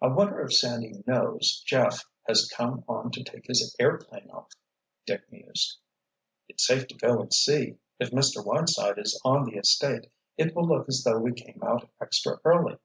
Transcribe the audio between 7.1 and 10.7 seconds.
and see. If Mr. Whiteside is on the estate it will